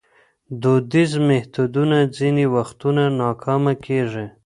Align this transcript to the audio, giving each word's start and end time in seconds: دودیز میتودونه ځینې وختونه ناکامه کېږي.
دودیز 0.61 1.11
میتودونه 1.27 1.97
ځینې 2.17 2.45
وختونه 2.55 3.03
ناکامه 3.21 3.73
کېږي. 3.85 4.25